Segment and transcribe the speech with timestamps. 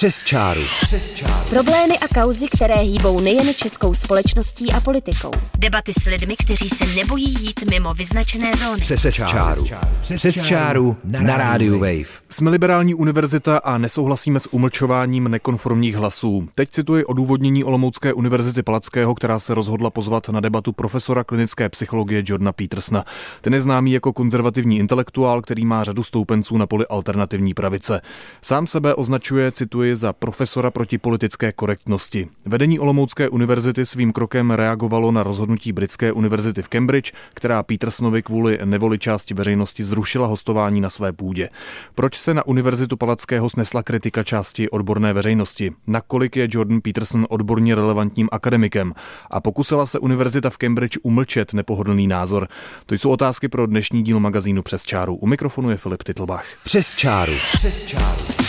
[0.00, 0.60] Přes čáru.
[0.82, 1.48] Přes čáru.
[1.50, 5.30] Problémy a kauzy, které hýbou nejen českou společností a politikou.
[5.58, 8.80] Debaty s lidmi, kteří se nebojí jít mimo vyznačené zóny.
[8.80, 9.66] Přes, Přes čáru.
[10.14, 12.20] Přes čáru na rádiu Wave.
[12.28, 16.48] Jsme liberální univerzita a nesouhlasíme s umlčováním nekonformních hlasů.
[16.54, 22.22] Teď cituji odůvodnění Olomoucké univerzity Palackého, která se rozhodla pozvat na debatu profesora klinické psychologie
[22.26, 23.04] Jordana Petersna.
[23.40, 28.00] Ten je známý jako konzervativní intelektuál, který má řadu stoupenců na poli alternativní pravice.
[28.42, 32.28] Sám sebe označuje, cituji, za profesora proti politické korektnosti.
[32.46, 38.58] Vedení Olomoucké univerzity svým krokem reagovalo na rozhodnutí Britské univerzity v Cambridge, která Petersonovi kvůli
[38.64, 41.48] nevoli části veřejnosti zrušila hostování na své půdě.
[41.94, 45.72] Proč se na Univerzitu Palackého snesla kritika části odborné veřejnosti?
[45.86, 48.94] Nakolik je Jordan Peterson odborně relevantním akademikem?
[49.30, 52.48] A pokusila se univerzita v Cambridge umlčet nepohodlný názor?
[52.86, 55.14] To jsou otázky pro dnešní díl magazínu Přes čáru.
[55.14, 56.44] U mikrofonu je Filip Titlbach.
[56.64, 57.32] Přes čáru.
[57.52, 58.39] Přes čáru.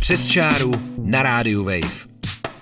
[0.00, 2.09] Přes čáru na rádiu Wave.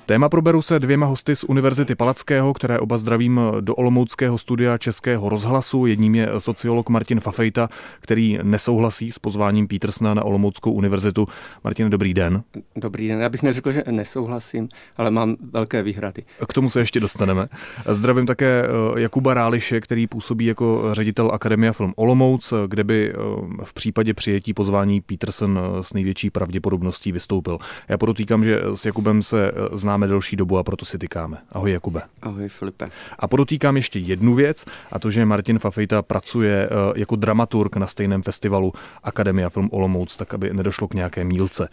[0.08, 5.28] Téma proberu se dvěma hosty z Univerzity Palackého, které oba zdravím do Olomouckého studia Českého
[5.28, 5.86] rozhlasu.
[5.86, 7.68] Jedním je sociolog Martin Fafejta,
[8.00, 11.28] který nesouhlasí s pozváním Petersna na Olomouckou univerzitu.
[11.64, 12.42] Martin, dobrý den.
[12.76, 13.20] Dobrý den.
[13.20, 16.24] Já bych neřekl, že nesouhlasím, ale mám velké výhrady.
[16.48, 17.48] K tomu se ještě dostaneme.
[17.88, 23.16] Zdravím také eh, Jakuba Ráliše, který působí jako ředitel Akademia Film Olomouc, kde by eh,
[23.64, 27.58] v případě přijetí pozvání Peterson eh, s největší pravděpodobností vystoupil.
[27.88, 31.38] Já podotýkám, že s Jakubem se znám známe delší dobu a proto si tykáme.
[31.52, 32.02] Ahoj Jakube.
[32.22, 32.88] Ahoj Filipe.
[33.18, 37.86] A podotýkám ještě jednu věc, a to, že Martin Fafejta pracuje eh, jako dramaturg na
[37.86, 41.68] stejném festivalu Akademia Film Olomouc, tak aby nedošlo k nějaké mílce.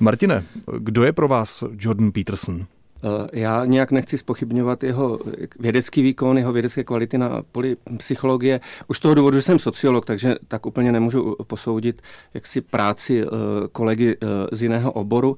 [0.00, 0.44] Martine,
[0.78, 2.66] kdo je pro vás Jordan Peterson?
[3.02, 5.18] Eh, já nějak nechci spochybňovat jeho
[5.60, 8.60] vědecký výkon, jeho vědecké kvality na poli psychologie.
[8.88, 12.02] Už z toho důvodu, že jsem sociolog, takže tak úplně nemůžu posoudit
[12.34, 13.26] jaksi práci eh,
[13.72, 15.36] kolegy eh, z jiného oboru.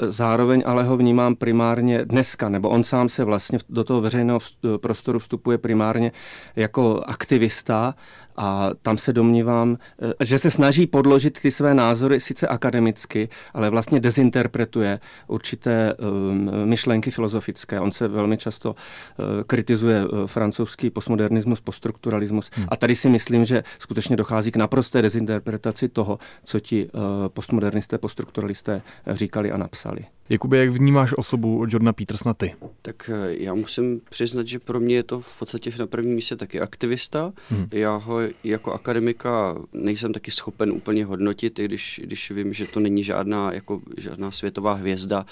[0.00, 4.38] Zároveň ale ho vnímám primárně dneska, nebo on sám se vlastně do toho veřejného
[4.76, 6.12] prostoru vstupuje primárně
[6.56, 7.94] jako aktivista
[8.40, 9.78] a tam se domnívám,
[10.20, 16.50] eh, že se snaží podložit ty své názory sice akademicky, ale vlastně dezinterpretuje určité ehm,
[16.64, 17.80] myšlenky filozofické.
[17.80, 22.66] On se velmi často eh, kritizuje eh, francouzský postmodernismus, poststrukturalismus hmm.
[22.68, 26.90] a tady si myslím, že skutečně dochází k naprosté dezinterpretaci toho, co ti
[27.28, 30.04] postmodernisté, poststrukturalisté říkali a napsali.
[30.30, 32.54] Jakube, jak vnímáš osobu Jordana Petersna ty?
[32.82, 36.60] Tak já musím přiznat, že pro mě je to v podstatě na prvním místě taky
[36.60, 37.32] aktivista.
[37.48, 37.68] Hmm.
[37.72, 42.80] Já ho jako akademika nejsem taky schopen úplně hodnotit, i když, když vím, že to
[42.80, 45.26] není žádná, jako, žádná světová hvězda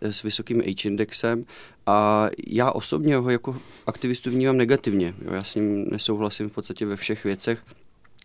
[0.00, 1.44] eh, s vysokým H-indexem.
[1.86, 5.14] A já osobně ho jako aktivistu vnímám negativně.
[5.24, 7.62] Jo, já s ním nesouhlasím v podstatě ve všech věcech.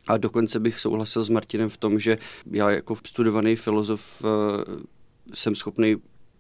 [0.07, 2.17] A dokonce bych souhlasil s Martinem v tom, že
[2.51, 4.99] já jako studovaný filozof eh,
[5.33, 5.95] jsem schopný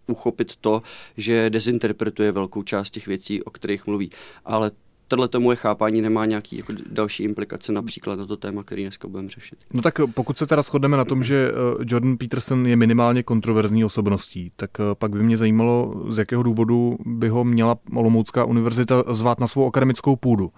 [0.09, 0.81] uchopit to,
[1.17, 4.09] že dezinterpretuje velkou část těch věcí, o kterých mluví.
[4.45, 4.71] Ale
[5.09, 9.29] tohle moje chápání nemá nějaký jako další implikace například na to téma, který dneska budeme
[9.29, 9.59] řešit.
[9.73, 11.53] No tak pokud se teda shodneme na tom, že eh,
[11.87, 16.97] Jordan Peterson je minimálně kontroverzní osobností, tak eh, pak by mě zajímalo, z jakého důvodu
[17.05, 20.51] by ho měla Olomoucká univerzita zvát na svou akademickou půdu.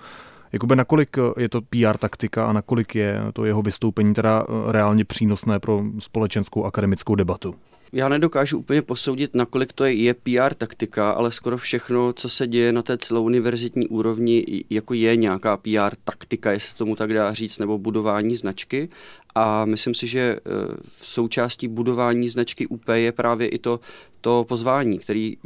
[0.51, 5.05] Jakoby nakolik eh, je to PR taktika a nakolik je to jeho vystoupení teda reálně
[5.05, 7.55] přínosné pro společenskou akademickou debatu?
[7.93, 12.71] Já nedokážu úplně posoudit, nakolik to je, PR taktika, ale skoro všechno, co se děje
[12.71, 17.77] na té celouniverzitní úrovni, jako je nějaká PR taktika, jestli tomu tak dá říct, nebo
[17.77, 18.89] budování značky.
[19.35, 20.37] A myslím si, že
[20.85, 23.79] v součástí budování značky UP je právě i to,
[24.21, 25.37] to pozvání, který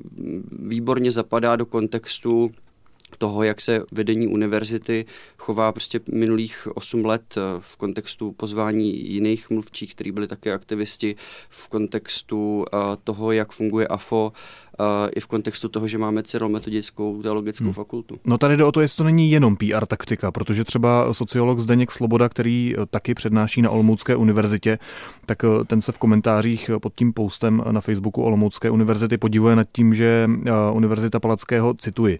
[0.51, 2.51] výborně zapadá do kontextu
[3.17, 5.05] toho, jak se vedení univerzity
[5.37, 11.15] chová prostě minulých 8 let eh, v kontextu pozvání jiných mluvčích, kteří byli také aktivisti,
[11.49, 14.31] v kontextu eh, toho, jak funguje AFO,
[14.79, 17.73] eh, i v kontextu toho, že máme Cyrilmetodickou teologickou hmm.
[17.73, 18.19] fakultu.
[18.25, 21.91] No tady jde o to, jestli to není jenom PR taktika, protože třeba sociolog Zdeněk
[21.91, 24.79] Sloboda, který taky přednáší na Olomoucké univerzitě,
[25.25, 25.37] tak
[25.67, 30.29] ten se v komentářích pod tím postem na Facebooku Olomoucké univerzity podivuje nad tím, že
[30.73, 32.19] Univerzita Palackého, cituji,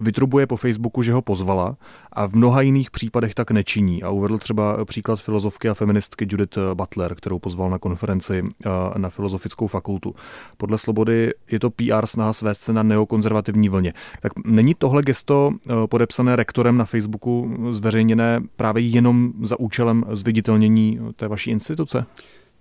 [0.00, 1.76] vytrubuje po Facebooku, že ho pozvala
[2.12, 4.02] a v mnoha jiných případech tak nečiní.
[4.02, 9.10] A uvedl třeba příklad filozofky a feministky Judith Butler, kterou pozval na konferenci eh, na
[9.10, 10.14] Filozofickou fakultu.
[10.56, 13.92] Podle Slobody je to PR snaha svést se na neokonzervativní vlně.
[14.22, 21.00] Tak není tohle gesto eh, podepsané rektorem na Facebooku zveřejněné právě jenom za účelem zviditelnění
[21.16, 22.06] té vaší instituce?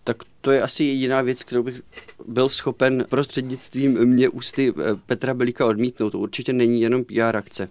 [0.05, 1.81] Tak to je asi jediná věc, kterou bych
[2.27, 6.09] byl schopen prostřednictvím mě ústy eh, Petra Belíka odmítnout.
[6.09, 7.69] To určitě není jenom PR akce.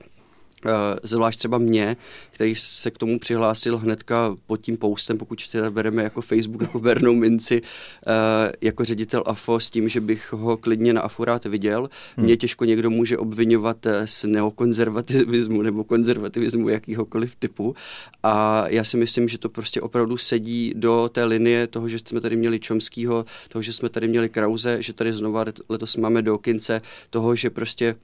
[0.67, 1.97] Eh, zvlášť třeba mě,
[2.31, 6.81] který se k tomu přihlásil hnedka pod tím postem, pokud teda bereme jako Facebook, jako
[6.81, 7.63] bernou minci,
[8.07, 11.91] eh, jako ředitel AFO s tím, že bych ho klidně na AFO rád viděl.
[12.17, 12.27] Hmm.
[12.27, 17.75] Mě těžko někdo může obvinovat eh, z neokonzervativismu nebo konzervativismu jakýhokoliv typu
[18.23, 22.21] a já si myslím, že to prostě opravdu sedí do té linie toho, že jsme
[22.21, 26.81] tady měli Čomskýho, toho, že jsme tady měli Krause, že tady znova letos máme Dawkinse,
[27.11, 27.97] toho, že prostě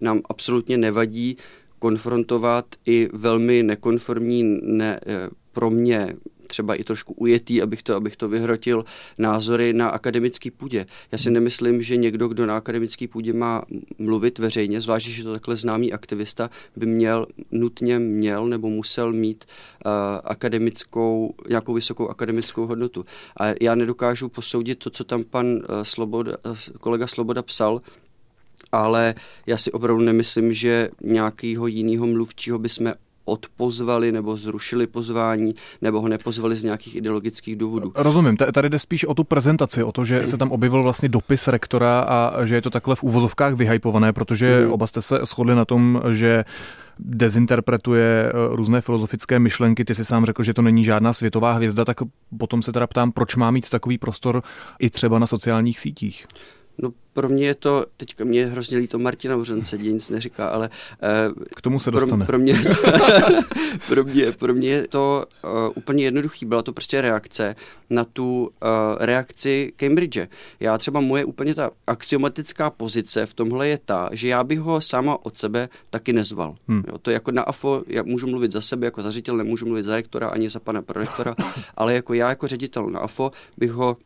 [0.00, 1.36] nám absolutně nevadí
[1.82, 6.14] konfrontovat i velmi nekonformní, ne, eh, pro mě
[6.46, 8.84] třeba i trošku ujetý, abych to, abych to vyhrotil,
[9.18, 10.86] názory na akademický půdě.
[11.12, 13.62] Já si nemyslím, že někdo, kdo na akademický půdě má
[13.98, 19.44] mluvit veřejně, zvlášť, že to takhle známý aktivista, by měl, nutně měl nebo musel mít
[19.44, 19.92] uh,
[20.24, 23.04] akademickou, nějakou vysokou akademickou hodnotu.
[23.40, 27.80] A já nedokážu posoudit to, co tam pan uh, Sloboda, uh, kolega Sloboda psal,
[28.72, 29.14] ale
[29.46, 32.92] já si opravdu nemyslím, že nějakého jiného mluvčího bychom
[33.24, 37.92] odpozvali nebo zrušili pozvání, nebo ho nepozvali z nějakých ideologických důvodů.
[37.94, 41.48] Rozumím, tady jde spíš o tu prezentaci, o to, že se tam objevil vlastně dopis
[41.48, 44.72] rektora a že je to takhle v úvozovkách vyhypované, protože hmm.
[44.72, 46.44] oba jste se shodli na tom, že
[46.98, 49.84] dezinterpretuje eh, různé filozofické myšlenky.
[49.84, 51.96] Ty si sám řekl, že to není žádná světová hvězda, tak
[52.38, 54.42] potom se teda ptám, proč má mít takový prostor
[54.78, 56.26] i třeba na sociálních sítích?
[56.78, 60.70] No pro mě je to, teďka mě hrozně líto Martina Uřence, nic neříká, ale...
[61.28, 62.26] Uh, K tomu se dostane.
[62.26, 62.54] Pro, pro, mě,
[63.88, 67.56] pro, mě, pro mě je to uh, úplně jednoduchý, byla to prostě reakce
[67.90, 68.48] na tu uh,
[68.98, 70.28] reakci Cambridge.
[70.60, 74.80] Já třeba moje úplně ta axiomatická pozice v tomhle je ta, že já bych ho
[74.80, 76.56] sama od sebe taky nezval.
[76.68, 76.82] Hmm.
[76.88, 79.66] Jo, to je jako na AFO, já můžu mluvit za sebe jako za ředitel, nemůžu
[79.66, 81.34] mluvit za rektora ani za pana prorektora,
[81.76, 83.96] ale jako já jako ředitel na AFO bych ho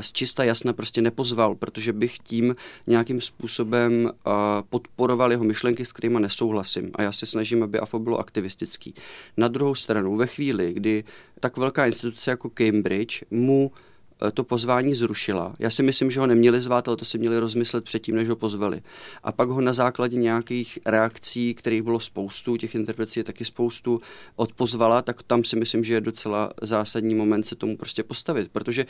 [0.00, 4.30] z čista jasna prostě nepozval, protože bych tím nějakým způsobem eh,
[4.70, 6.90] podporoval jeho myšlenky, s kterými nesouhlasím.
[6.94, 8.94] A já se snažím, aby AFO bylo aktivistický.
[9.36, 11.04] Na druhou stranu, ve chvíli, kdy
[11.40, 13.85] tak velká instituce jako Cambridge mu Eh,
[14.34, 15.54] to pozvání zrušila.
[15.58, 18.36] Já si myslím, že ho neměli zvát, ale to si měli rozmyslet předtím, než ho
[18.36, 18.82] pozvali.
[19.22, 24.00] A pak ho na základě nějakých reakcí, kterých bylo spoustu, těch interpretací je taky spoustu,
[24.36, 28.48] odpozvala, tak tam si myslím, že je docela zásadní moment se tomu prostě postavit.
[28.52, 28.86] Protože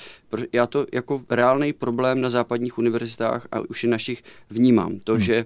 [0.52, 4.98] já to jako reálný problém na západních univerzitách a už i našich vnímám.
[5.04, 5.20] To, hmm.
[5.20, 5.44] že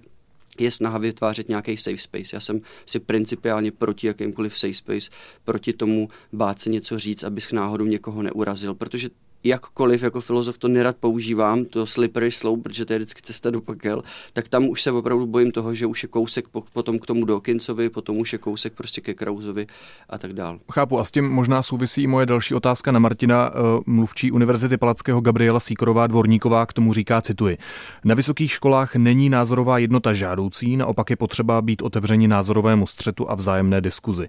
[0.59, 2.37] je snaha vytvářet nějaký safe space.
[2.37, 5.11] Já jsem si principiálně proti jakýmkoliv safe space,
[5.45, 9.09] proti tomu bát se něco říct, abych náhodou někoho neurazil, protože
[9.45, 13.61] jakkoliv jako filozof to nerad používám, to slippery slope, protože to je vždycky cesta do
[13.61, 14.03] pekel,
[14.33, 17.25] tak tam už se opravdu bojím toho, že už je kousek po, potom k tomu
[17.25, 19.67] Dawkinsovi, potom už je kousek prostě ke Krausovi
[20.09, 20.59] a tak dál.
[20.73, 25.21] Chápu a s tím možná souvisí moje další otázka na Martina, eh, mluvčí Univerzity Palackého
[25.21, 27.59] Gabriela Síkorová Dvorníková k tomu říká, cituji.
[28.05, 33.35] Na vysokých školách není názorová jednota žádoucí, naopak je potřeba být otevřeni názorovému střetu a
[33.35, 34.29] vzájemné diskuzi.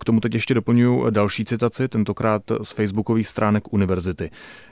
[0.00, 4.30] K tomu teď ještě doplňuji další citaci, tentokrát z facebookových stránek univerzity.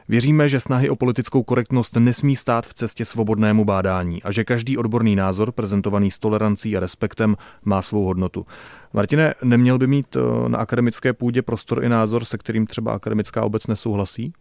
[0.09, 4.79] Věříme, že snahy o politickou korektnost nesmí stát v cestě svobodnému bádání a že každý
[4.79, 8.47] odborný názor, prezentovaný s tolerancí a respektem, má svou hodnotu.
[8.93, 13.43] Martine, neměl by mít eh, na akademické půdě prostor i názor, se kterým třeba akademická
[13.43, 14.33] obec nesouhlasí?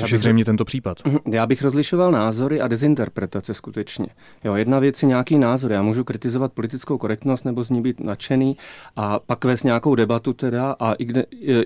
[0.00, 0.98] Což je zřejmě tento případ.
[1.04, 4.06] Mhm, já bych rozlišoval názory a dezinterpretace skutečně.
[4.44, 5.72] Jo, jedna věc je nějaký názor.
[5.72, 8.56] Já můžu kritizovat politickou korektnost nebo z ní být nadšený
[8.96, 10.94] a pak vést nějakou debatu teda a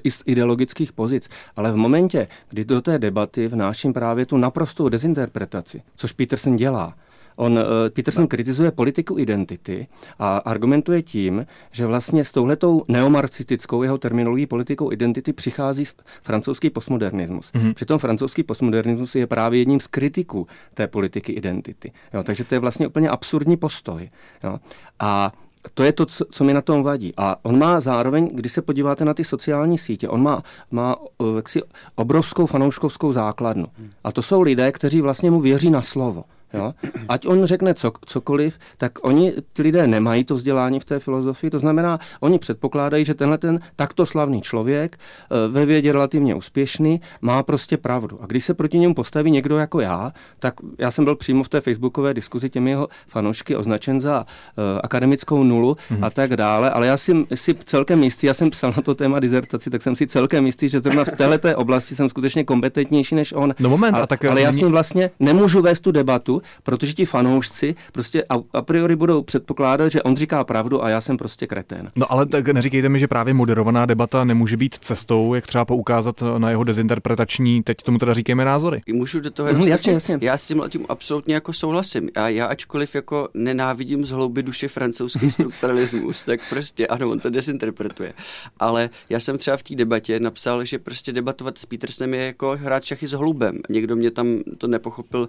[0.04, 1.28] i z ideologických pozic.
[1.56, 6.94] Ale v momentě, kdy do té debaty vnáším právě tu naprostou dezinterpretaci, což Peterson dělá,
[7.36, 9.86] On, uh, Peterson kritizuje politiku identity
[10.18, 15.84] a argumentuje tím, že vlastně s touhletou neomarxistickou jeho terminologií politikou identity přichází
[16.22, 17.52] francouzský postmodernismus.
[17.52, 17.74] Mm-hmm.
[17.74, 21.92] Přitom francouzský postmodernismus je právě jedním z kritiků té politiky identity.
[22.14, 24.10] Jo, takže to je vlastně úplně absurdní postoj.
[24.44, 24.58] Jo.
[24.98, 25.32] A
[25.74, 27.12] to je to, co mi na tom vadí.
[27.16, 31.36] A on má zároveň, když se podíváte na ty sociální sítě, on má, má uh,
[31.36, 31.62] jaksi
[31.94, 33.66] obrovskou fanouškovskou základnu.
[34.04, 36.24] A to jsou lidé, kteří vlastně mu věří na slovo.
[36.56, 36.74] Jo?
[37.08, 41.50] Ať on řekne co, cokoliv, tak oni, ty lidé nemají to vzdělání v té filozofii,
[41.50, 47.00] to znamená, oni předpokládají, že tenhle ten takto slavný člověk, eh, ve vědě relativně úspěšný,
[47.20, 48.22] má prostě pravdu.
[48.22, 51.48] A když se proti němu postaví někdo jako já, tak já jsem byl přímo v
[51.48, 56.04] té facebookové diskuzi těmi jeho fanoušky označen za uh, akademickou nulu hmm.
[56.04, 59.20] a tak dále, ale já si, si celkem jistý, já jsem psal na to téma
[59.20, 63.32] dizertaci, tak jsem si celkem jistý, že zrovna v této oblasti jsem skutečně kompetentnější než
[63.32, 63.54] on.
[63.60, 67.04] No moment, a, a tak ale já jsem vlastně nemůžu vést tu debatu, protože ti
[67.04, 71.46] fanoušci prostě a, a priori budou předpokládat, že on říká pravdu a já jsem prostě
[71.46, 71.90] kretén.
[71.96, 76.22] No ale tak neříkejte mi, že právě moderovaná debata nemůže být cestou, jak třeba poukázat
[76.38, 78.82] na jeho dezinterpretační, teď tomu teda říkáme názory.
[78.92, 80.18] Můžu do toho mm, jasně, jasně.
[80.20, 82.10] Já s tím, tím absolutně jako souhlasím.
[82.14, 87.30] A já ačkoliv jako nenávidím z hlouby duše francouzský strukturalismus, tak prostě ano, on to
[87.30, 88.12] dezinterpretuje.
[88.58, 92.58] Ale já jsem třeba v té debatě napsal, že prostě debatovat s Petersonem je jako
[92.60, 93.60] hrát šachy s holubem.
[93.68, 94.26] Někdo mě tam
[94.58, 95.28] to nepochopil,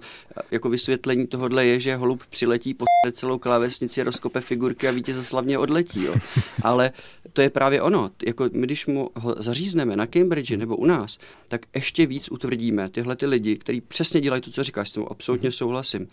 [0.50, 0.70] jako
[1.08, 6.04] vysvětlení tohohle je, že holub přiletí, po celou klávesnici, rozkope figurky a vítěze slavně odletí.
[6.04, 6.14] Jo.
[6.62, 6.92] Ale
[7.32, 8.10] to je právě ono.
[8.26, 12.88] Jako my, když mu ho zařízneme na Cambridge nebo u nás, tak ještě víc utvrdíme
[12.88, 16.08] tyhle ty lidi, kteří přesně dělají to, co říkáš, s tím absolutně souhlasím.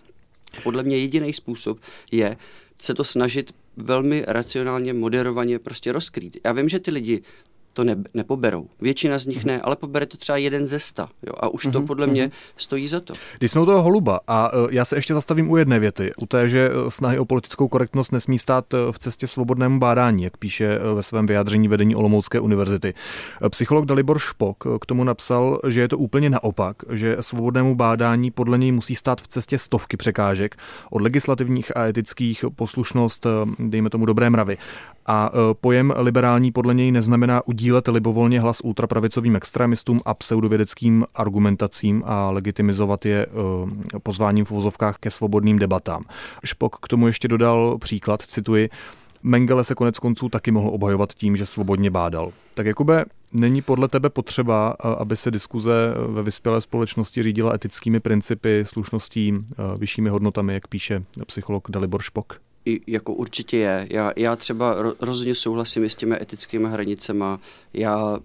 [0.63, 1.79] Podle mě jediný způsob
[2.11, 2.37] je
[2.79, 6.37] se to snažit velmi racionálně, moderovaně prostě rozkrýt.
[6.45, 7.21] Já vím, že ty lidi
[7.75, 8.67] to ne, nepoberou.
[8.81, 11.09] Většina z nich ne, ale pobere to třeba jeden ze sta.
[11.27, 11.33] Jo?
[11.39, 11.85] A už to mm-hmm.
[11.85, 13.13] podle mě stojí za to.
[13.37, 16.25] Když jsme u toho holuba, a uh, já se ještě zastavím u jedné věty, u
[16.25, 20.37] té, že e, snahy o politickou korektnost nesmí stát e, v cestě svobodnému bádání, jak
[20.37, 22.93] píše ve svém vyjádření vedení Olomoucké univerzity.
[23.49, 28.57] Psycholog Dalibor Špok k tomu napsal, že je to úplně naopak, že svobodnému bádání podle
[28.57, 30.55] něj musí stát v cestě stovky překážek,
[30.91, 33.27] od legislativních a etických poslušnost,
[33.59, 34.57] dejme tomu dobré mravy.
[35.05, 42.03] A pojem liberální podle něj neznamená udílet sdílet libovolně hlas ultrapravicovým extremistům a pseudovědeckým argumentacím
[42.05, 46.03] a legitimizovat je eh, pozváním v vozovkách ke svobodným debatám.
[46.43, 48.69] Špok k tomu ještě dodal příklad, cituji,
[49.23, 52.31] Mengele se konec konců taky mohl obhajovat tím, že svobodně bádal.
[52.53, 57.99] Tak Jakube, není podle tebe potřeba, eh, aby se diskuze ve vyspělé společnosti řídila etickými
[57.99, 62.44] principy, slušností, eh, vyššími hodnotami, jak píše psycholog Dalibor Špok?
[62.65, 63.87] I, jako určitě je.
[63.89, 67.25] Já, já třeba rozhodně souhlasím s těmi etickými hranicemi.
[67.73, 68.19] Já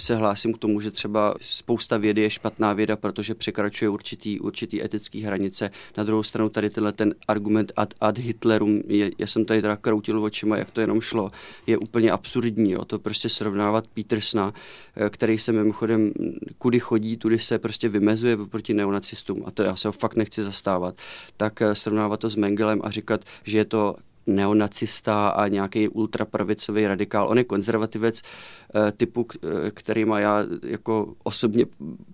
[0.00, 4.82] se hlásím k tomu, že třeba spousta vědy je špatná věda, protože překračuje určitý, určitý
[4.82, 5.70] etický hranice.
[5.96, 9.76] Na druhou stranu tady tenhle ten argument ad, ad Hitlerum, je, já jsem tady teda
[9.76, 11.30] kroutil očima, jak to jenom šlo,
[11.66, 12.70] je úplně absurdní.
[12.70, 12.84] Jo.
[12.84, 14.54] To prostě srovnávat Petersna,
[14.96, 16.12] eh, který se mimochodem
[16.58, 20.42] kudy chodí, tudy se prostě vymezuje proti neonacistům a to já se ho fakt nechci
[20.42, 20.94] zastávat,
[21.36, 23.96] tak eh, srovnávat to s Mengelem a říkat, že je to
[24.34, 27.28] neonacista a nějaký ultrapravicový radikál.
[27.28, 31.64] On je konzervativec eh, typu, eh, kterýma já jako osobně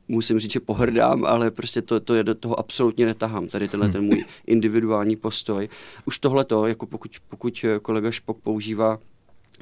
[0.09, 3.89] musím říct, že pohrdám, ale prostě to, to je do toho absolutně netahám, tady tenhle
[3.89, 5.69] ten můj individuální postoj.
[6.05, 8.99] Už tohle to, jako pokud, pokud kolega Špok používá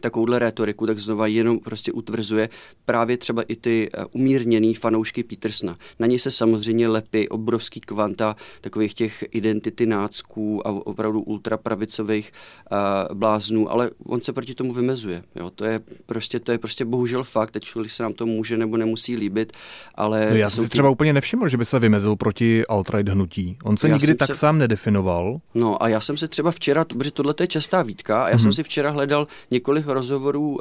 [0.00, 2.48] takovouhle rétoriku, tak znova jenom prostě utvrzuje
[2.84, 5.76] právě třeba i ty eh, umírněný fanoušky Petersna.
[5.98, 12.32] Na ně se samozřejmě lepí obrovský kvanta takových těch identity nácků a opravdu ultrapravicových
[12.72, 15.22] uh, bláznů, ale on se proti tomu vymezuje.
[15.36, 15.50] Jo?
[15.50, 19.16] To, je prostě, to je prostě bohužel fakt, ačkoliv se nám to může nebo nemusí
[19.16, 19.52] líbit,
[19.94, 20.26] ale...
[20.30, 23.56] No já jsem si třeba úplně nevšiml, že by se vymezil proti alt-right hnutí.
[23.64, 24.34] On se já nikdy tak se...
[24.34, 25.40] sám nedefinoval.
[25.54, 28.42] No a já jsem se třeba včera, protože tohle je častá výtka, a já mm-hmm.
[28.42, 30.58] jsem si včera hledal několik rozhovorů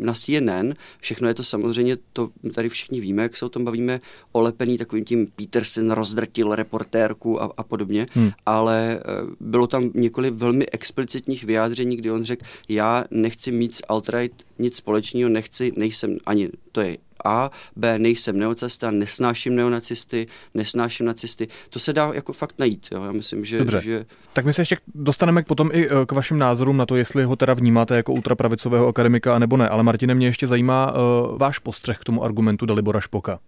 [0.00, 4.00] na CNN, všechno je to samozřejmě, to tady všichni víme, jak se o tom bavíme,
[4.32, 8.30] olepený takovým tím Peterson rozdrtil reportérku a, a podobně, hmm.
[8.46, 9.00] ale e,
[9.40, 14.76] bylo tam několik velmi explicitních vyjádření, kdy on řekl, já nechci mít s alt-right nic
[14.76, 21.48] společného, nechci, nejsem ani, to je a, B, nejsem neonacista, nesnáším neonacisty, nesnáším nacisty.
[21.70, 22.86] To se dá jako fakt najít.
[22.92, 23.04] Jo?
[23.04, 23.80] Já myslím, že, Dobře.
[23.80, 24.06] že...
[24.32, 27.36] Tak my se ještě dostaneme potom i eh, k vašim názorům na to, jestli ho
[27.36, 29.68] teda vnímáte jako ultrapravicového akademika nebo ne.
[29.68, 33.38] Ale Martine, mě ještě zajímá uh, váš postřeh k tomu argumentu Dalibora Špoka.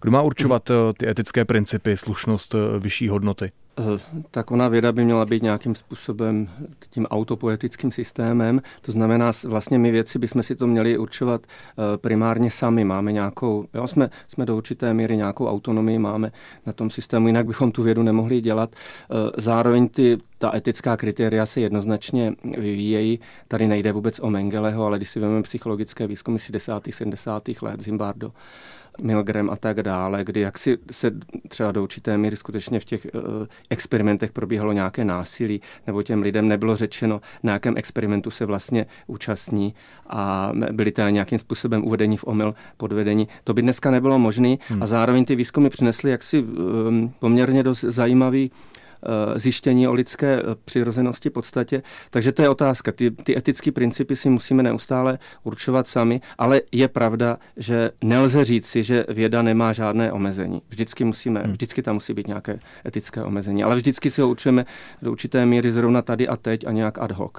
[0.00, 3.52] Kdo má určovat uh, ty etické principy, slušnost, uh, vyšší hodnoty?
[3.78, 6.48] Eh, tak ona věda by měla být nějakým způsobem
[6.90, 8.62] tím autopoetickým systémem.
[8.82, 12.84] To znamená, vlastně my věci bychom si to měli určovat eh, primárně sami.
[12.84, 16.32] Máme nějakou, jo, jsme, jsme do určité míry nějakou autonomii máme
[16.66, 18.76] na tom systému, jinak bychom tu vědu nemohli dělat.
[18.76, 23.20] Eh, zároveň ty, ta etická kritéria se jednoznačně vyvíjejí.
[23.48, 26.82] Tady nejde vůbec o Mengeleho, ale když si vezmeme psychologické výzkumy 60.
[26.90, 27.62] 70.
[27.62, 28.32] let, Zimbardo,
[29.02, 31.10] Milgram a tak dále, kdy jak si se
[31.48, 33.20] třeba do určité míry skutečně v těch uh,
[33.70, 39.74] experimentech probíhalo nějaké násilí, nebo těm lidem nebylo řečeno, na jakém experimentu se vlastně účastní
[40.06, 43.28] a byli teda nějakým způsobem uvedení v omyl, podvedení.
[43.44, 44.82] To by dneska nebylo možné hmm.
[44.82, 48.77] a zároveň ty výzkumy přinesly jaksi um, poměrně dost zajímavý Eh,
[49.36, 51.82] zjištění o lidské eh, přirozenosti podstatě.
[52.10, 52.92] Takže to je otázka.
[52.92, 58.82] Ty, ty etické principy si musíme neustále určovat sami, ale je pravda, že nelze říci,
[58.82, 60.62] že věda nemá žádné omezení.
[60.68, 61.52] Vždycky, musíme, hmm.
[61.52, 64.66] vždycky tam musí být nějaké etické omezení, ale vždycky si ho určujeme
[65.02, 67.32] do určité míry zrovna tady a teď a nějak ad hoc.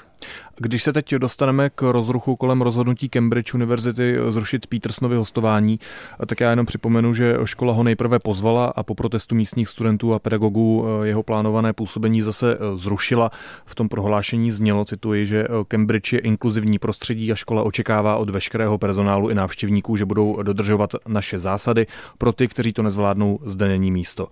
[0.57, 5.79] Když se teď dostaneme k rozruchu kolem rozhodnutí Cambridge University zrušit Petersonovy hostování,
[6.25, 10.19] tak já jenom připomenu, že škola ho nejprve pozvala a po protestu místních studentů a
[10.19, 13.31] pedagogů eh, jeho plánu plánované působení zase zrušila.
[13.65, 18.77] V tom prohlášení znělo, cituji, že Cambridge je inkluzivní prostředí a škola očekává od veškerého
[18.77, 21.85] personálu i návštěvníků, že budou dodržovat naše zásady.
[22.17, 24.27] Pro ty, kteří to nezvládnou, zde není místo.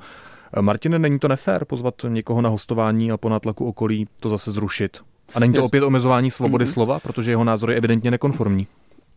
[0.62, 4.98] Martine, není to nefér pozvat někoho na hostování a po nátlaku okolí to zase zrušit?
[5.36, 6.74] A není to opět omezování svobody mm-hmm.
[6.74, 8.68] slova, protože jeho názor je evidentně nekonformní?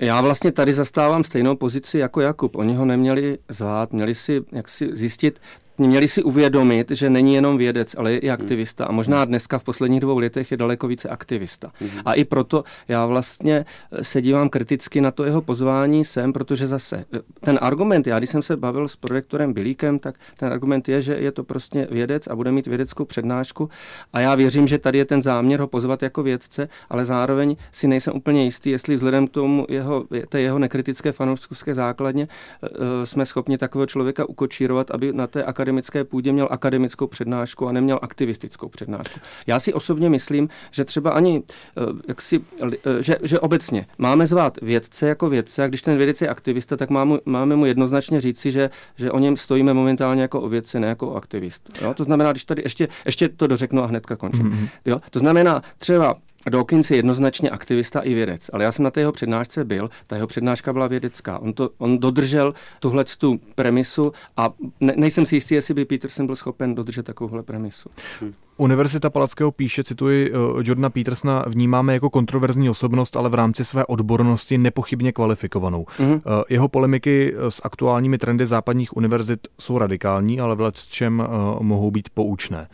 [0.00, 2.56] Já vlastně tady zastávám stejnou pozici jako Jakub.
[2.56, 5.40] Oni ho neměli zvát, měli si jak si zjistit,
[5.80, 8.84] měli si uvědomit, že není jenom vědec, ale i aktivista.
[8.84, 11.68] A možná dneska v posledních dvou letech je daleko více aktivista.
[11.68, 12.02] Mm-hmm.
[12.04, 13.64] A i proto já vlastně
[14.02, 17.04] se dívám kriticky na to jeho pozvání sem, protože zase
[17.40, 21.14] ten argument, já když jsem se bavil s prorektorem Bilíkem, tak ten argument je, že
[21.14, 23.68] je to prostě vědec a bude mít vědeckou přednášku.
[24.12, 27.88] A já věřím, že tady je ten záměr ho pozvat jako vědce, ale zároveň si
[27.88, 32.28] nejsem úplně jistý, jestli vzhledem k tomu jeho, té jeho nekritické fanouškovské základně
[32.62, 32.66] e,
[33.02, 37.68] e, jsme schopni takového člověka ukočírovat, aby na té akademii akademické půdě měl akademickou přednášku
[37.68, 39.20] a neměl aktivistickou přednášku.
[39.46, 41.42] Já si osobně myslím, že třeba ani,
[41.76, 45.96] eh, jak si, eh, že, že obecně máme zvát vědce jako vědce a když ten
[45.96, 50.22] vědec je aktivista, tak máme, máme mu jednoznačně říci, že, že o něm stojíme momentálně
[50.22, 51.72] jako o vědci, ne jako o aktivistu.
[51.84, 51.94] Jo?
[51.94, 54.50] To znamená, když tady ještě, ještě to dořeknu a hnedka končím.
[54.50, 54.68] Mm-hmm.
[54.84, 55.00] Jo?
[55.10, 56.16] To znamená třeba
[56.48, 60.16] Dawkins je jednoznačně aktivista i vědec, ale já jsem na té jeho přednášce byl, ta
[60.16, 61.38] jeho přednáška byla vědecká.
[61.38, 66.26] On, to, on dodržel tuhle tu premisu a ne, nejsem si jistý, jestli by Peterson
[66.26, 67.88] byl schopen dodržet takovouhle premisu.
[68.20, 68.32] Hmm.
[68.56, 73.86] Univerzita Palackého píše, cituji, uh, Jordana Petersona vnímáme jako kontroverzní osobnost, ale v rámci své
[73.86, 75.84] odbornosti nepochybně kvalifikovanou.
[75.84, 76.44] Mm-hmm.
[76.48, 81.28] Jeho polemiky s aktuálními trendy západních univerzit jsou radikální, ale v čem
[81.60, 82.68] mohou být poučné.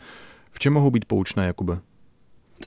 [0.51, 1.79] V čem mohou být poučné, Jakube?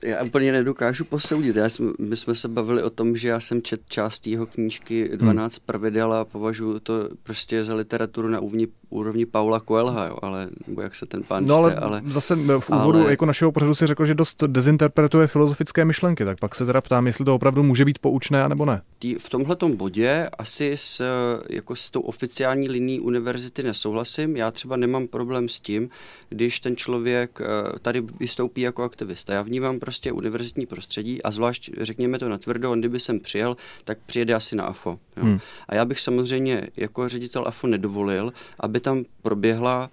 [0.03, 1.55] Já úplně nedokážu posoudit.
[1.55, 5.17] Já jsme, my jsme se bavili o tom, že já jsem čet část jeho knížky
[5.17, 5.59] 12 hmm.
[5.65, 10.81] pravidel a považuji to prostě za literaturu na úrovni úrovni Paula Coelha, jo, ale, nebo
[10.81, 13.75] jak se ten pán No ale, čte, ale zase v úvodu ale, jako našeho pořadu
[13.75, 17.63] si řekl, že dost dezinterpretuje filozofické myšlenky, tak pak se teda ptám, jestli to opravdu
[17.63, 18.81] může být poučné, nebo ne.
[18.99, 21.05] Tý, v tomhle bodě asi s,
[21.49, 24.37] jako s tou oficiální liní univerzity nesouhlasím.
[24.37, 25.89] Já třeba nemám problém s tím,
[26.29, 29.33] když ten člověk eh, tady vystoupí jako aktivista.
[29.33, 33.97] Já vnímám prostě univerzitní prostředí a zvlášť, řekněme to natvrdo, on kdyby sem přijel, tak
[34.05, 34.99] přijede asi na AFO.
[35.17, 35.23] Jo.
[35.23, 35.39] Hmm.
[35.67, 39.89] A já bych samozřejmě jako ředitel AFO nedovolil, aby tam proběhla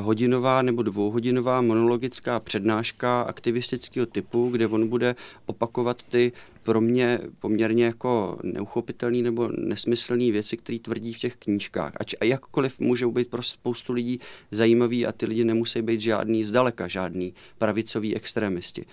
[0.00, 5.14] hodinová nebo dvouhodinová monologická přednáška aktivistického typu, kde on bude
[5.46, 11.92] opakovat ty pro mě poměrně jako neuchopitelné nebo nesmyslné věci, které tvrdí v těch knížkách.
[11.96, 14.20] Ač a jakkoliv můžou být pro spoustu lidí
[14.50, 18.84] zajímavý a ty lidi nemusí být žádný, zdaleka žádný pravicoví extremisti.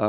[0.00, 0.06] Uh,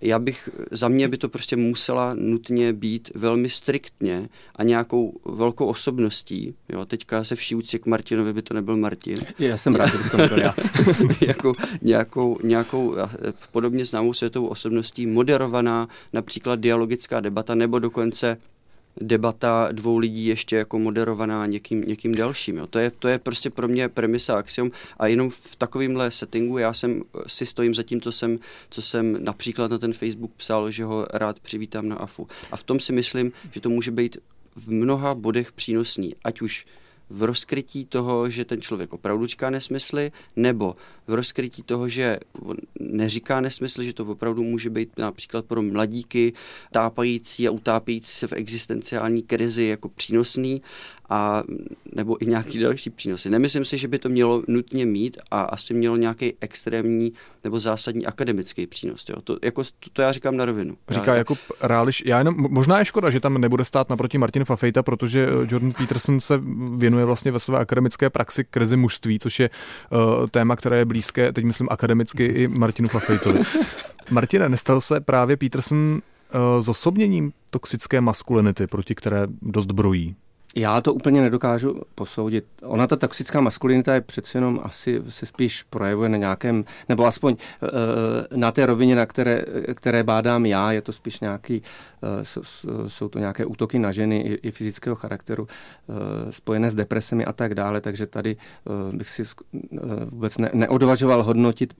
[0.00, 5.66] já bych, za mě by to prostě musela nutně být velmi striktně a nějakou velkou
[5.66, 6.54] osobností.
[6.68, 9.16] Jo, teďka se vší úctě k Martinovi by to nebyl Martin.
[9.38, 10.54] Já jsem rád, že to nebyl já.
[11.26, 12.96] jako nějakou, nějakou
[13.52, 18.36] podobně známou světovou osobností moderovaná například dialogická debata nebo dokonce
[19.00, 22.56] debata dvou lidí ještě jako moderovaná někým, někým dalším.
[22.56, 22.66] Jo.
[22.66, 26.72] To, je, to je prostě pro mě premisa axiom a jenom v takovémhle settingu já
[26.72, 28.38] jsem si stojím za tím, co jsem,
[28.70, 32.28] co jsem například na ten Facebook psal, že ho rád přivítám na AFU.
[32.52, 34.16] A v tom si myslím, že to může být
[34.56, 36.66] v mnoha bodech přínosný, ať už
[37.10, 42.18] v rozkrytí toho, že ten člověk opravdu říká nesmysly, nebo v rozkrytí toho, že
[42.80, 46.32] neříká nesmysl, že to opravdu může být například pro mladíky
[46.72, 50.62] tápající a utápějící se v existenciální krizi jako přínosný,
[51.10, 51.42] a
[51.94, 53.30] nebo i nějaký další přínosy.
[53.30, 57.12] Nemyslím si, že by to mělo nutně mít a asi mělo nějaký extrémní
[57.44, 59.08] nebo zásadní akademický přínos.
[59.08, 59.16] Jo.
[59.24, 60.76] To, jako, to, to já říkám na rovinu.
[60.90, 64.82] Říká jako Ráliš, já jenom, možná je škoda, že tam nebude stát naproti Martin Fafejta,
[64.82, 66.40] protože eh, Jordan Peterson se
[66.76, 69.50] věnuje vlastně ve své akademické praxi krizi mužství, což je
[69.90, 73.40] uh, téma, které je blízké, teď myslím akademicky i Martinu Fafejtovi.
[74.10, 76.00] Martina, nestal se právě Peterson
[76.34, 80.16] uh, zosobněním toxické maskulinity, proti které dost brojí?
[80.56, 82.44] Já to úplně nedokážu posoudit.
[82.62, 87.36] Ona ta toxická maskulinita je přeci jenom asi se spíš projevuje na nějakém, nebo aspoň
[87.62, 87.68] uh,
[88.38, 91.62] na té rovině, na které, které bádám já, je to spíš nějaký,
[92.02, 92.42] uh, jsou,
[92.88, 95.96] jsou to nějaké útoky na ženy i, i fyzického charakteru uh,
[96.30, 98.36] spojené s depresemi a tak dále, takže tady
[98.92, 99.22] bych si
[100.10, 101.74] vůbec ne, neodvažoval hodnotit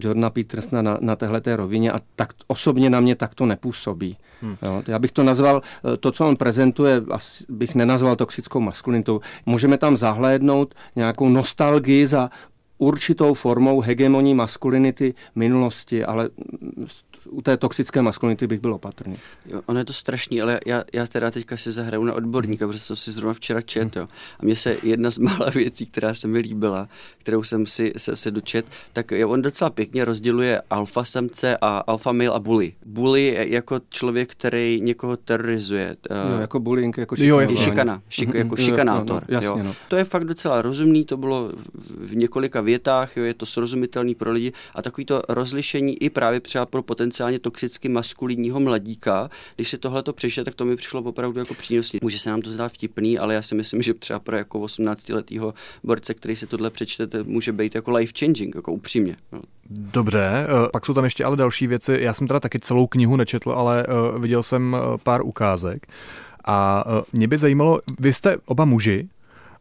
[0.00, 4.16] Jordana Petersona na, na téhleté rovině a tak osobně na mě takto nepůsobí.
[4.42, 4.56] Hmm.
[4.62, 5.62] Jo, já bych to nazval,
[6.00, 9.20] to, co on prezentuje, asi bych nenazval toxickou maskulinitou.
[9.46, 12.30] Můžeme tam zahlédnout nějakou nostalgii za
[12.78, 16.30] určitou formou hegemonii maskulinity minulosti, ale
[17.30, 19.16] u té toxické maskulinity bych byl opatrný.
[19.46, 22.78] Jo, ono je to strašný, ale já, já teda teďka si zahraju na odborníka, protože
[22.78, 24.08] jsem si zrovna včera čet, jo.
[24.40, 28.16] A mně se jedna z mála věcí, která se mi líbila, kterou jsem si, se,
[28.16, 32.72] se dočet, tak on docela pěkně rozděluje alfa samce a alfa male a bully.
[32.86, 35.96] Bully je jako člověk, který někoho terorizuje.
[36.10, 37.42] Jo, jako bullying, jako šikana.
[37.42, 39.22] Jo, šikana, šik, jako mhm, šikanátor.
[39.28, 39.62] Jo, no, jasně, jo.
[39.62, 39.74] No.
[39.88, 41.52] To je fakt docela rozumný, to bylo
[42.00, 46.40] v, několika větách, jo, je to srozumitelný pro lidi a takový to rozlišení i právě
[46.40, 46.82] třeba pro
[47.16, 51.54] potenciálně toxicky maskulinního mladíka, když se tohle to přišlo, tak to mi přišlo opravdu jako
[51.54, 51.98] přínosný.
[52.02, 55.54] Může se nám to zdát vtipný, ale já si myslím, že třeba pro jako 18-letého
[55.84, 59.16] borce, který si tohle přečte, to může být jako life changing, jako upřímně.
[59.32, 59.40] No.
[59.70, 61.98] Dobře, eh, pak jsou tam ještě ale další věci.
[62.00, 65.86] Já jsem teda taky celou knihu nečetl, ale uh, viděl jsem uh, pár ukázek.
[66.46, 69.08] A mě by zajímalo, vy jste oba muži,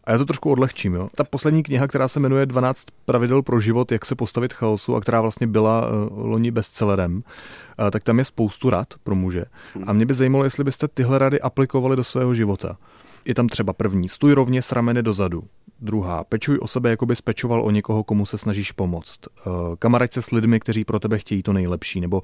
[0.05, 0.93] a já to trošku odlehčím.
[0.93, 1.09] Jo.
[1.15, 5.01] Ta poslední kniha, která se jmenuje 12 pravidel pro život, jak se postavit chaosu a
[5.01, 9.45] která vlastně byla uh, loni bestsellerem, uh, tak tam je spoustu rad pro muže.
[9.85, 12.77] A mě by zajímalo, jestli byste tyhle rady aplikovali do svého života.
[13.25, 15.43] Je tam třeba první, stůj rovně s rameny dozadu.
[15.81, 19.19] Druhá, pečuj o sebe, jako by spečoval o někoho, komu se snažíš pomoct.
[19.27, 22.21] Uh, kamaráď se s lidmi, kteří pro tebe chtějí to nejlepší, nebo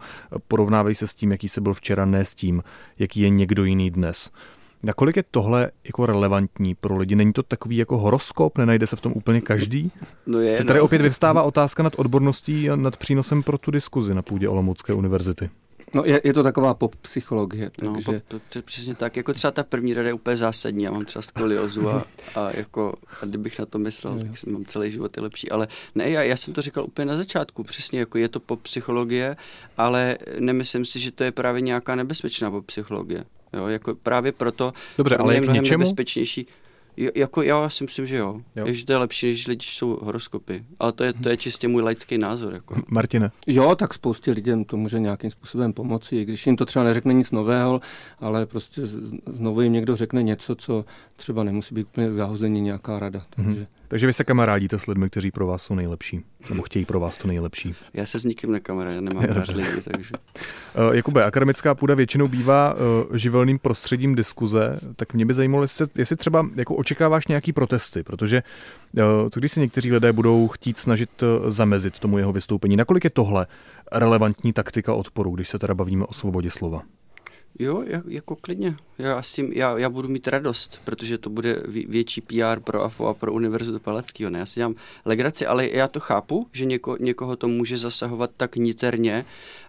[0.47, 2.63] porovnávej se s tím, jaký jsi byl včera, ne s tím,
[2.99, 4.31] jaký je někdo jiný dnes.
[4.83, 7.15] Nakolik je tohle jako relevantní pro lidi?
[7.15, 8.57] Není to takový jako horoskop?
[8.57, 9.91] Nenajde se v tom úplně každý?
[10.25, 10.85] No je, Tady no.
[10.85, 15.49] opět vyvstává otázka nad odborností a nad přínosem pro tu diskuzi na půdě Olomoucké univerzity.
[15.95, 17.71] No je, je to taková pop psychologie.
[17.81, 18.11] No, takže...
[18.11, 19.17] No, pop, přesně tak.
[19.17, 20.83] Jako třeba ta první rada je úplně zásadní.
[20.83, 24.65] Já mám třeba skoliozu a, a, jako, a kdybych na to myslel, tak si mám
[24.65, 25.51] celý život je lepší.
[25.51, 27.63] Ale ne, já, já jsem to říkal úplně na začátku.
[27.63, 29.35] Přesně jako je to pop psychologie,
[29.77, 33.23] ale nemyslím si, že to je právě nějaká nebezpečná pop psychologie.
[33.53, 35.79] Jo, jako právě proto Dobře, ale je mnohem něčemu?
[35.79, 36.47] nebezpečnější.
[36.97, 38.41] Jo, jako já si myslím, že jo.
[38.55, 38.65] jo.
[38.67, 40.65] Je, že to je lepší, než lidi jsou horoskopy.
[40.79, 42.53] Ale to je, to je čistě můj laický názor.
[42.53, 42.75] Jako.
[42.87, 43.31] Martine.
[43.47, 47.13] Jo, tak spoustě lidem to může nějakým způsobem pomoci, i když jim to třeba neřekne
[47.13, 47.81] nic nového,
[48.19, 48.81] ale prostě
[49.25, 50.85] znovu jim někdo řekne něco, co
[51.15, 53.25] třeba nemusí být úplně zahození nějaká rada.
[53.29, 53.61] Takže...
[53.61, 53.80] Mm-hmm.
[53.91, 57.17] Takže vy se kamarádíte s lidmi, kteří pro vás jsou nejlepší, nebo chtějí pro vás
[57.17, 57.75] to nejlepší.
[57.93, 60.11] Já se s nikým nekamarádím, nemám rád lidi, takže.
[60.87, 65.87] Uh, Jakube, akademická půda většinou bývá uh, živelným prostředím diskuze, tak mě by zajímalo, jestli,
[65.97, 68.43] jestli třeba jako očekáváš nějaký protesty, protože
[68.97, 73.09] uh, co když se někteří lidé budou chtít snažit zamezit tomu jeho vystoupení, nakolik je
[73.09, 73.47] tohle
[73.91, 76.81] relevantní taktika odporu, když se teda bavíme o svobodě slova?
[77.59, 78.75] Jo, jako klidně.
[78.97, 83.07] Já, s tím, já, já budu mít radost, protože to bude větší PR pro AFO
[83.07, 84.31] a pro Univerzitu Palackého.
[84.37, 88.55] Já si dělám legraci, ale já to chápu, že něko, někoho to může zasahovat tak
[88.55, 89.60] niterně, Uh,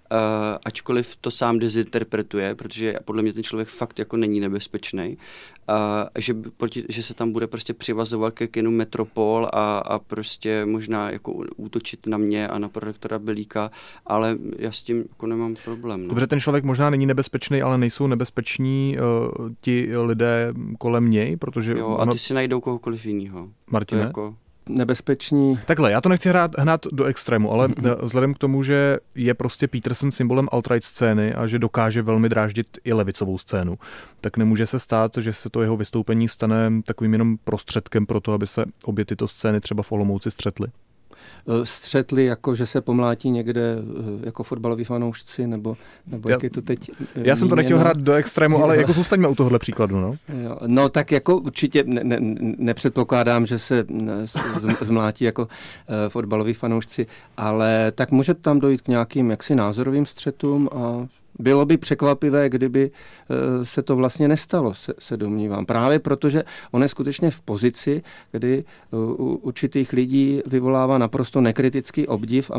[0.64, 5.16] ačkoliv to sám dezinterpretuje, protože podle mě ten člověk fakt jako není nebezpečný,
[5.68, 5.77] uh,
[6.18, 11.11] že, proti, že se tam bude prostě přivazovat ke kinu Metropol a, a prostě možná
[11.11, 13.70] jako útočit na mě a na produktora Belíka,
[14.07, 16.03] ale já s tím jako nemám problém.
[16.03, 16.09] No.
[16.09, 21.72] Dobře, ten člověk možná není nebezpečný, ale nejsou nebezpeční uh, ti lidé kolem něj, protože...
[21.72, 23.48] Jo, a ty si najdou kohokoliv jiného.
[23.70, 24.01] Martine?
[24.01, 24.37] Jako,
[24.68, 25.59] nebezpeční.
[25.66, 27.96] Takhle, já to nechci hrát, hnát do extrému, ale mm-hmm.
[28.03, 32.66] vzhledem k tomu, že je prostě Peterson symbolem alt-right scény a že dokáže velmi dráždit
[32.85, 33.79] i levicovou scénu,
[34.20, 38.33] tak nemůže se stát, že se to jeho vystoupení stane takovým jenom prostředkem pro to,
[38.33, 40.68] aby se obě tyto scény třeba v Olomouci střetly.
[41.49, 46.42] Eh, střetli, jako že se pomlátí někde eh, jako fotbaloví fanoušci, nebo, nebo já, jak
[46.42, 49.35] je to teď eh, Já jsem to nechtěl hrát do extrému, ale jako zůstaňme u
[49.35, 50.01] tohohle příkladu.
[50.01, 52.16] No, jo, no tak jako určitě ne, ne,
[52.59, 53.85] nepředpokládám, že se
[54.81, 55.49] zmlátí jako
[56.09, 61.07] fotbaloví fanoušci, ale tak může tam dojít k nějakým jaksi názorovým střetům a
[61.38, 65.66] bylo by překvapivé, kdyby eh, se to vlastně nestalo, se, se domnívám.
[65.66, 72.51] Právě protože on je skutečně v pozici, kdy u určitých lidí vyvolává naprosto nekritický obdiv
[72.51, 72.57] a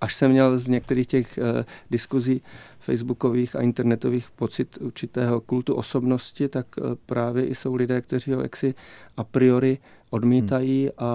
[0.00, 2.42] až jsem měl z některých těch eh, diskuzí
[2.80, 6.66] facebookových a internetových pocit určitého kultu osobnosti, tak
[7.06, 8.74] právě i jsou lidé, kteří ho jaksi
[9.16, 9.78] a priori
[10.10, 11.08] odmítají hmm.
[11.08, 11.12] a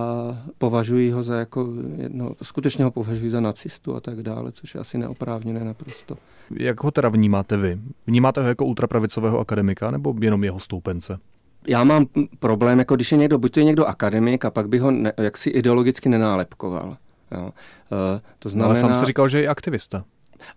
[0.57, 1.67] považují ho za jako,
[2.07, 6.17] no, skutečně ho považují za nacistu a tak dále, což je asi neoprávněné naprosto.
[6.55, 7.77] Jak ho teda vnímáte vy?
[8.07, 11.19] Vnímáte ho jako ultrapravicového akademika nebo jenom jeho stoupence?
[11.67, 12.05] Já mám
[12.39, 15.13] problém, jako když je někdo, buď to je někdo akademik a pak by ho ne,
[15.17, 16.97] jaksi ideologicky nenálepkoval.
[17.31, 17.43] Jo.
[17.43, 18.67] Uh, to znamená...
[18.67, 20.03] No, ale sám jste říkal, že je aktivista.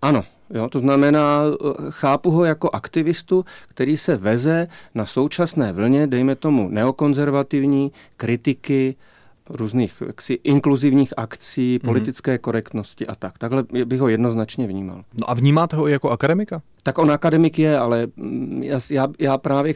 [0.02, 1.42] Ano, jo, to znamená,
[1.90, 8.94] chápu ho jako aktivistu, který se veze na současné vlně, dejme tomu neokonzervativní kritiky
[9.50, 11.92] různých jaksi, inkluzivních akcí, mhm.
[11.92, 12.40] politické mm-hmm.
[12.40, 13.38] korektnosti a tak.
[13.38, 15.04] Takhle bych ho jednoznačně vnímal.
[15.20, 16.62] No a vnímáte ho i jako akademika?
[16.82, 19.74] Tak on akademik je, ale mm, já, já právě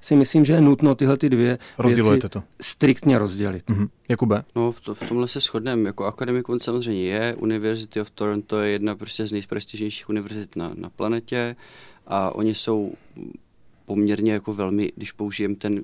[0.00, 2.42] si myslím, že je nutno tyhle ty dvě věci to.
[2.60, 3.70] striktně rozdělit.
[3.70, 3.88] Mm-hmm.
[4.08, 4.44] Jakube?
[4.56, 5.88] No v, to, v tomhle se shodneme.
[5.88, 7.34] Jako akademik on samozřejmě je.
[7.34, 11.56] University of Toronto je jedna prostě z nejprestižnějších univerzit na, na planetě
[12.06, 12.92] a oni jsou
[13.88, 15.80] poměrně jako velmi, když použijem ten uh,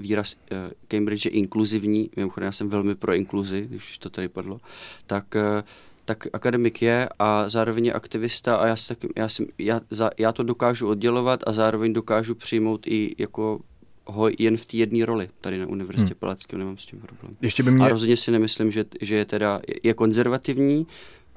[0.00, 4.60] výraz uh, Cambridge je inkluzivní, mimochodem já jsem velmi pro inkluzi, když to tady padlo,
[5.06, 5.62] tak uh,
[6.04, 10.10] tak akademik je a zároveň je aktivista a já, si taky, já, si, já, za,
[10.18, 13.60] já to dokážu oddělovat a zároveň dokážu přijmout i jako
[14.06, 16.18] ho jen v té jedné roli tady na Univerzitě hmm.
[16.18, 17.36] Palackého, nemám s tím problém.
[17.42, 17.84] Ještě by mě...
[17.84, 20.86] A rozhodně si nemyslím, že, že je teda je konzervativní,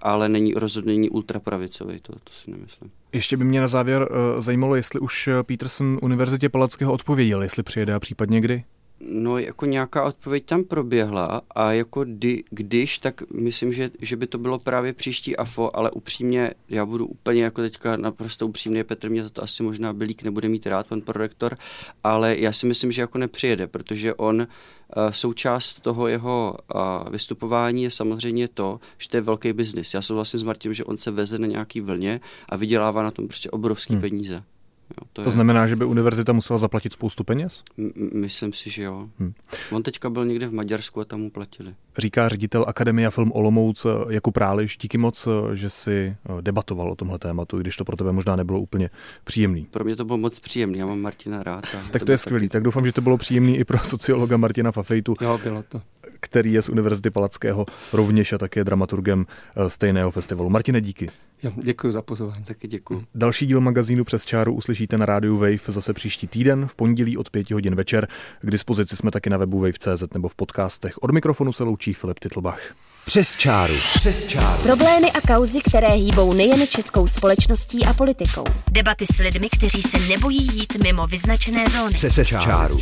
[0.01, 2.91] ale není rozhodně není ultrapravicový, to, to si nemyslím.
[3.13, 7.93] Ještě by mě na závěr uh, zajímalo, jestli už Peterson Univerzitě Palackého odpověděl, jestli přijede
[7.93, 8.63] a případně kdy.
[9.03, 14.27] No, jako nějaká odpověď tam proběhla a jako kdy, když, tak myslím, že, že by
[14.27, 19.09] to bylo právě příští AFO, ale upřímně, já budu úplně jako teďka naprosto upřímný, Petr
[19.09, 21.57] mě za to asi možná Belík nebude mít rád, pan prorektor,
[22.03, 27.83] ale já si myslím, že jako nepřijede, protože on eh, součást toho jeho eh, vystupování
[27.83, 29.93] je samozřejmě to, že to je velký biznis.
[29.93, 33.27] Já souhlasím s Martinem, že on se veze na nějaký vlně a vydělává na tom
[33.27, 34.01] prostě obrovský hmm.
[34.01, 34.43] peníze.
[34.91, 35.31] Jo, to, to je...
[35.31, 37.63] znamená, že by univerzita musela zaplatit spoustu peněz?
[37.77, 39.09] M- myslím si, že jo.
[39.19, 39.33] Hmm.
[39.71, 41.75] On teďka byl někde v Maďarsku a tam mu platili.
[41.97, 44.77] Říká ředitel Akademie Film Olomouc Jakub Práliš.
[44.77, 48.35] Díky moc, že si eh, debatoval o tomhle tématu, i když to pro tebe možná
[48.35, 48.89] nebylo úplně
[49.23, 49.67] příjemný.
[49.71, 51.65] Pro mě to bylo moc příjemný, já mám Martina rád.
[51.91, 52.53] tak to, je skvělý, taky...
[52.53, 55.15] tak doufám, že to bylo příjemný i pro sociologa Martina Fafejtu.
[55.21, 55.81] Jo, bylo to
[56.21, 59.25] který je z Univerzity Palackého rovněž a také dramaturgem
[59.55, 60.49] eh, stejného festivalu.
[60.49, 61.09] Martine, díky.
[61.43, 62.43] Jo, děkuji za pozvání.
[62.45, 63.03] Taky děkuji.
[63.15, 67.29] Další díl magazínu Přes čáru uslyšíte na rádiu Wave zase příští týden v pondělí od
[67.29, 68.07] 5 hodin večer.
[68.41, 70.97] K dispozici jsme taky na webu wave.cz nebo v podcastech.
[70.97, 72.75] Od mikrofonu se loučí Filip Titlbach.
[73.05, 73.73] Přes čáru.
[73.95, 74.63] Přes čáru.
[74.63, 78.43] Problémy a kauzy, které hýbou nejen českou společností a politikou.
[78.71, 81.93] Debaty s lidmi, kteří se nebojí jít mimo vyznačené zóny.
[81.93, 82.79] Přes, Přes čáru.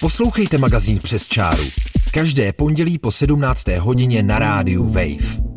[0.00, 1.64] Poslouchejte magazín Přes čáru.
[2.12, 3.68] Každé pondělí po 17.
[3.68, 5.53] hodině na rádiu Wave.